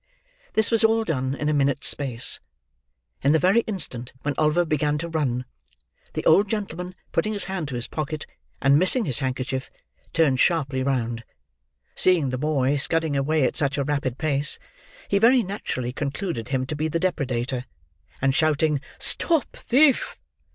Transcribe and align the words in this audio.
This 0.53 0.71
was 0.71 0.83
all 0.83 1.03
done 1.03 1.35
in 1.35 1.47
a 1.47 1.53
minute's 1.53 1.87
space. 1.87 2.39
In 3.21 3.33
the 3.33 3.37
very 3.37 3.59
instant 3.67 4.13
when 4.23 4.33
Oliver 4.35 4.65
began 4.65 4.97
to 4.97 5.07
run, 5.07 5.45
the 6.13 6.25
old 6.25 6.49
gentleman, 6.49 6.95
putting 7.11 7.33
his 7.33 7.43
hand 7.43 7.67
to 7.67 7.75
his 7.75 7.85
pocket, 7.87 8.25
and 8.63 8.79
missing 8.79 9.05
his 9.05 9.19
handkerchief, 9.19 9.69
turned 10.11 10.39
sharp 10.39 10.73
round. 10.73 11.23
Seeing 11.93 12.31
the 12.31 12.39
boy 12.39 12.77
scudding 12.77 13.15
away 13.15 13.43
at 13.45 13.55
such 13.55 13.77
a 13.77 13.83
rapid 13.83 14.17
pace, 14.17 14.57
he 15.07 15.19
very 15.19 15.43
naturally 15.43 15.93
concluded 15.93 16.49
him 16.49 16.65
to 16.65 16.75
be 16.75 16.87
the 16.87 16.99
depredator; 16.99 17.65
and 18.23 18.33
shouting 18.33 18.81
"Stop 18.97 19.55
thief!" 19.55 20.17